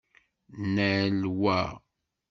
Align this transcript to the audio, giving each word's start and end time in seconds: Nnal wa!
Nnal 0.61 1.17
wa! 1.41 1.59